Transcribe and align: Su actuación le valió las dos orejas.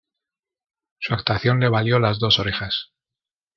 Su 0.97 1.13
actuación 1.13 1.59
le 1.59 1.69
valió 1.69 1.99
las 1.99 2.17
dos 2.17 2.39
orejas. 2.39 2.91